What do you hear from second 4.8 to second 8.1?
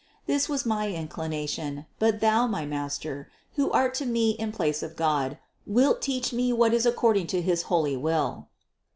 of God, wilt teach me what is according to his holy